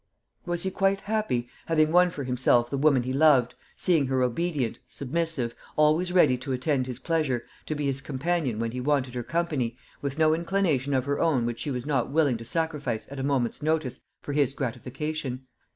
[0.47, 4.79] Was he quite happy, having won for himself the woman he loved, seeing her obedient,
[4.87, 9.21] submissive, always ready to attend his pleasure, to be his companion when he wanted her
[9.21, 13.19] company, with no inclination of her own which she was not willing to sacrifice at
[13.19, 15.45] a moment's notice for his gratification?